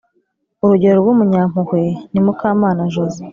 urugero 0.63 0.97
rw’umunyampuhwe 1.01 1.81
ni 2.11 2.19
mukamana 2.25 2.81
joze 2.93 3.21